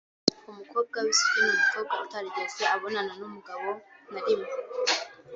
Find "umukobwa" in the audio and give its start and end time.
0.51-0.97, 1.53-1.93